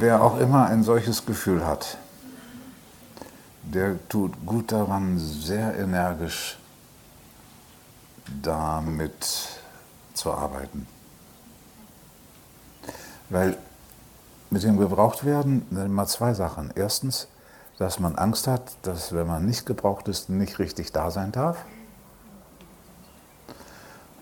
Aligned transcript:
wer 0.00 0.22
auch 0.22 0.38
immer 0.38 0.66
ein 0.66 0.82
solches 0.82 1.26
Gefühl 1.26 1.66
hat, 1.66 1.98
der 3.62 3.96
tut 4.08 4.32
gut 4.46 4.72
daran, 4.72 5.18
sehr 5.18 5.76
energisch 5.78 6.58
damit 8.42 9.48
zu 10.14 10.32
arbeiten. 10.32 10.86
Weil 13.28 13.56
mit 14.50 14.62
dem 14.62 14.78
Gebrauchtwerden 14.78 15.66
sind 15.70 15.86
immer 15.86 16.06
zwei 16.06 16.32
Sachen. 16.32 16.72
Erstens, 16.74 17.28
dass 17.78 17.98
man 17.98 18.16
Angst 18.16 18.46
hat, 18.46 18.76
dass 18.82 19.12
wenn 19.12 19.26
man 19.26 19.44
nicht 19.44 19.66
gebraucht 19.66 20.08
ist, 20.08 20.30
nicht 20.30 20.58
richtig 20.58 20.92
da 20.92 21.10
sein 21.10 21.32
darf. 21.32 21.58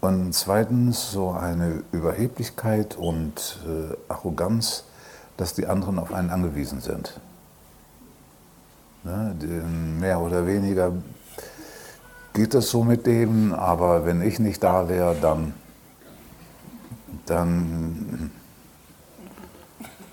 Und 0.01 0.35
zweitens 0.35 1.11
so 1.11 1.31
eine 1.31 1.83
Überheblichkeit 1.93 2.97
und 2.97 3.59
äh, 3.67 3.97
Arroganz, 4.13 4.85
dass 5.37 5.55
die 5.55 5.67
anderen 5.67 5.99
auf 5.99 6.13
einen 6.13 6.31
angewiesen 6.31 6.81
sind. 6.81 7.21
Ne, 9.05 9.35
mehr 10.01 10.21
oder 10.21 10.47
weniger 10.47 10.93
geht 12.33 12.55
es 12.55 12.71
so 12.71 12.85
mit 12.85 13.07
dem, 13.07 13.55
aber 13.55 14.05
wenn 14.05 14.21
ich 14.21 14.39
nicht 14.39 14.63
da 14.63 14.89
wäre, 14.89 15.17
dann, 15.21 15.55
dann 17.25 18.31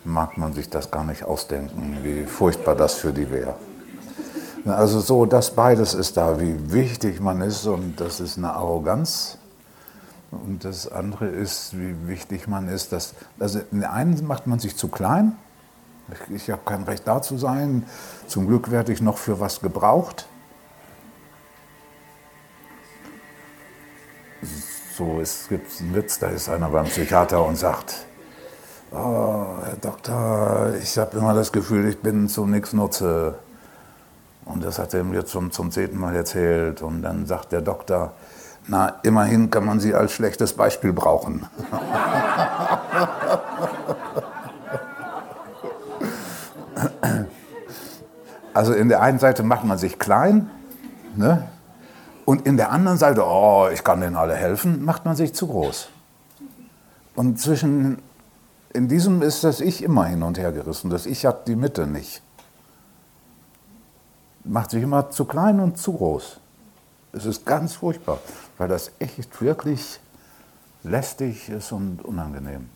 mag 0.05 0.37
man 0.37 0.53
sich 0.53 0.69
das 0.69 0.91
gar 0.91 1.03
nicht 1.03 1.23
ausdenken, 1.23 1.97
wie 2.01 2.25
furchtbar 2.25 2.75
das 2.75 2.93
für 2.95 3.11
die 3.11 3.29
wäre. 3.29 3.55
Also 4.65 5.01
so, 5.01 5.25
das 5.25 5.51
beides 5.51 5.93
ist 5.93 6.15
da, 6.15 6.39
wie 6.39 6.71
wichtig 6.71 7.19
man 7.19 7.41
ist 7.41 7.65
und 7.65 7.99
das 7.99 8.21
ist 8.21 8.37
eine 8.37 8.53
Arroganz. 8.53 9.37
Und 10.45 10.65
das 10.65 10.91
andere 10.91 11.27
ist, 11.27 11.77
wie 11.77 12.07
wichtig 12.07 12.47
man 12.47 12.67
ist. 12.67 12.91
Dass, 12.91 13.13
also 13.39 13.61
in 13.71 13.81
der 13.81 13.93
einen 13.93 14.25
macht 14.25 14.47
man 14.47 14.59
sich 14.59 14.75
zu 14.75 14.87
klein. 14.87 15.35
Ich, 16.11 16.35
ich 16.35 16.49
habe 16.49 16.61
kein 16.65 16.83
Recht 16.83 17.07
da 17.07 17.21
zu 17.21 17.37
sein. 17.37 17.85
Zum 18.27 18.47
Glück 18.47 18.71
werde 18.71 18.91
ich 18.91 19.01
noch 19.01 19.17
für 19.17 19.39
was 19.39 19.61
gebraucht. 19.61 20.27
So, 24.97 25.19
es 25.21 25.47
gibt 25.47 25.79
einen 25.79 25.95
Witz, 25.95 26.19
da 26.19 26.27
ist 26.27 26.49
einer 26.49 26.69
beim 26.69 26.85
Psychiater 26.85 27.43
und 27.43 27.55
sagt, 27.55 28.05
oh, 28.91 29.45
Herr 29.63 29.77
Doktor, 29.81 30.73
ich 30.81 30.97
habe 30.97 31.17
immer 31.17 31.33
das 31.33 31.51
Gefühl, 31.51 31.87
ich 31.87 31.99
bin 31.99 32.27
zu 32.27 32.45
nichts 32.45 32.73
Nutze. 32.73 33.35
Und 34.45 34.63
das 34.63 34.77
hat 34.77 34.93
er 34.93 35.03
mir 35.03 35.25
zum, 35.25 35.51
zum 35.51 35.71
zehnten 35.71 35.97
Mal 35.97 36.15
erzählt. 36.15 36.81
Und 36.81 37.01
dann 37.01 37.25
sagt 37.25 37.53
der 37.53 37.61
Doktor, 37.61 38.13
na, 38.67 38.99
immerhin 39.03 39.49
kann 39.49 39.65
man 39.65 39.79
sie 39.79 39.93
als 39.93 40.11
schlechtes 40.13 40.53
Beispiel 40.53 40.93
brauchen. 40.93 41.47
also 48.53 48.73
in 48.73 48.89
der 48.89 49.01
einen 49.01 49.19
Seite 49.19 49.43
macht 49.43 49.63
man 49.65 49.77
sich 49.77 49.99
klein, 49.99 50.49
ne? 51.15 51.47
und 52.25 52.47
in 52.47 52.57
der 52.57 52.71
anderen 52.71 52.97
Seite, 52.97 53.25
oh, 53.25 53.67
ich 53.71 53.83
kann 53.83 54.01
denen 54.01 54.15
alle 54.15 54.35
helfen, 54.35 54.85
macht 54.85 55.05
man 55.05 55.15
sich 55.15 55.33
zu 55.33 55.47
groß. 55.47 55.89
Und 57.15 57.39
zwischen 57.39 57.99
in 58.73 58.87
diesem 58.87 59.21
ist 59.21 59.43
das 59.43 59.61
Ich 59.61 59.83
immer 59.83 60.05
hin 60.05 60.23
und 60.23 60.39
her 60.39 60.51
gerissen. 60.51 60.89
Das 60.89 61.05
Ich 61.05 61.25
hat 61.25 61.47
die 61.47 61.55
Mitte 61.55 61.85
nicht. 61.85 62.23
Macht 64.43 64.71
sich 64.71 64.81
immer 64.81 65.11
zu 65.11 65.25
klein 65.25 65.59
und 65.59 65.77
zu 65.77 65.93
groß. 65.93 66.39
Es 67.13 67.25
ist 67.25 67.45
ganz 67.45 67.75
furchtbar, 67.75 68.19
weil 68.57 68.67
das 68.67 68.91
echt 68.99 69.39
wirklich 69.39 69.99
lästig 70.83 71.47
ist 71.47 71.71
und 71.71 72.03
unangenehm. 72.03 72.69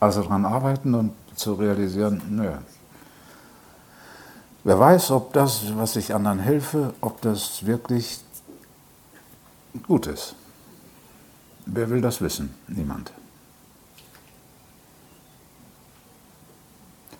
Also 0.00 0.22
daran 0.22 0.44
arbeiten 0.44 0.94
und 0.94 1.14
zu 1.36 1.54
realisieren, 1.54 2.20
nö. 2.30 2.50
Wer 4.64 4.78
weiß, 4.78 5.12
ob 5.12 5.32
das, 5.32 5.76
was 5.76 5.94
ich 5.94 6.12
anderen 6.12 6.40
helfe, 6.40 6.94
ob 7.00 7.20
das 7.20 7.64
wirklich 7.64 8.20
gut 9.86 10.08
ist. 10.08 10.34
Wer 11.66 11.88
will 11.90 12.00
das 12.00 12.20
wissen? 12.20 12.52
Niemand. 12.66 13.12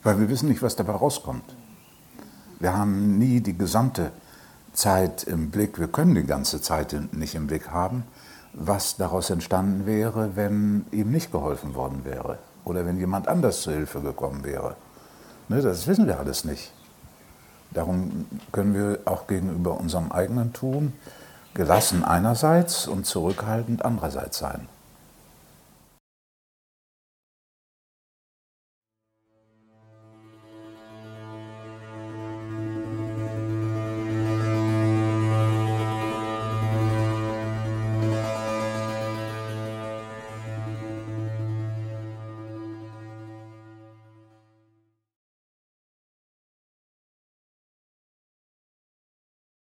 Weil 0.02 0.18
wir 0.18 0.28
wissen 0.28 0.48
nicht, 0.48 0.62
was 0.62 0.74
dabei 0.74 0.94
rauskommt. 0.94 1.54
Wir 2.58 2.76
haben 2.76 3.18
nie 3.18 3.40
die 3.40 3.56
gesamte 3.56 4.12
Zeit 4.72 5.24
im 5.24 5.50
Blick, 5.50 5.78
wir 5.78 5.88
können 5.88 6.14
die 6.14 6.24
ganze 6.24 6.60
Zeit 6.60 6.94
nicht 7.12 7.34
im 7.34 7.46
Blick 7.46 7.70
haben, 7.70 8.04
was 8.52 8.96
daraus 8.96 9.30
entstanden 9.30 9.86
wäre, 9.86 10.36
wenn 10.36 10.86
ihm 10.90 11.10
nicht 11.10 11.32
geholfen 11.32 11.74
worden 11.74 12.04
wäre 12.04 12.38
oder 12.64 12.86
wenn 12.86 12.98
jemand 12.98 13.28
anders 13.28 13.62
zur 13.62 13.74
Hilfe 13.74 14.00
gekommen 14.00 14.44
wäre. 14.44 14.76
Ne, 15.48 15.60
das 15.60 15.86
wissen 15.86 16.06
wir 16.06 16.18
alles 16.18 16.44
nicht. 16.44 16.72
Darum 17.70 18.26
können 18.52 18.74
wir 18.74 19.00
auch 19.06 19.26
gegenüber 19.26 19.78
unserem 19.80 20.12
eigenen 20.12 20.52
Tun 20.52 20.92
gelassen 21.54 22.04
einerseits 22.04 22.86
und 22.86 23.06
zurückhaltend 23.06 23.84
andererseits 23.84 24.38
sein. 24.38 24.68